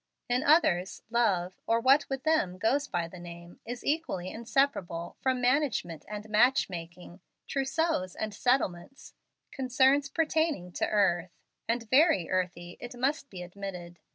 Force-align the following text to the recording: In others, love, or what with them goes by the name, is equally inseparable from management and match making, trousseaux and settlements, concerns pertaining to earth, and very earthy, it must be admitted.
In 0.27 0.41
others, 0.41 1.03
love, 1.11 1.61
or 1.67 1.79
what 1.79 2.09
with 2.09 2.23
them 2.23 2.57
goes 2.57 2.87
by 2.87 3.07
the 3.07 3.19
name, 3.19 3.59
is 3.67 3.85
equally 3.85 4.31
inseparable 4.31 5.15
from 5.21 5.39
management 5.39 6.05
and 6.07 6.27
match 6.27 6.69
making, 6.71 7.21
trousseaux 7.47 8.07
and 8.19 8.33
settlements, 8.33 9.13
concerns 9.51 10.09
pertaining 10.09 10.71
to 10.71 10.87
earth, 10.87 11.29
and 11.67 11.87
very 11.87 12.31
earthy, 12.31 12.77
it 12.79 12.97
must 12.97 13.29
be 13.29 13.43
admitted. 13.43 13.99